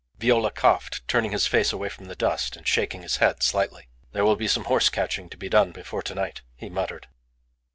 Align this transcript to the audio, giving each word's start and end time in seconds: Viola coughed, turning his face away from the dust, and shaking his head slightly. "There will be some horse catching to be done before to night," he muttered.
Viola 0.17 0.49
coughed, 0.49 1.07
turning 1.07 1.29
his 1.31 1.45
face 1.45 1.71
away 1.71 1.87
from 1.87 2.05
the 2.05 2.15
dust, 2.15 2.55
and 2.55 2.67
shaking 2.67 3.03
his 3.03 3.17
head 3.17 3.43
slightly. 3.43 3.87
"There 4.13 4.25
will 4.25 4.35
be 4.35 4.47
some 4.47 4.63
horse 4.63 4.89
catching 4.89 5.29
to 5.29 5.37
be 5.37 5.47
done 5.47 5.71
before 5.71 6.01
to 6.01 6.15
night," 6.15 6.41
he 6.55 6.69
muttered. 6.71 7.05